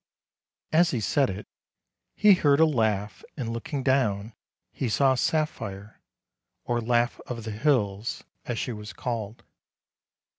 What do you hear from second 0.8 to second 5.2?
he said it, he heard a laugh, and looking down he saw